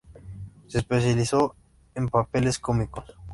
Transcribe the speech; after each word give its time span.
Se 0.65 0.79
especializó 0.79 1.55
en 1.93 2.09
papeles 2.09 2.57
cómicos. 2.57 3.05